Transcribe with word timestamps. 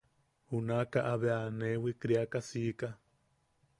Junakaʼa 0.49 1.13
bea 1.21 1.39
ne 1.59 1.69
wikiriaka 1.83 2.39
siika. 2.47 2.89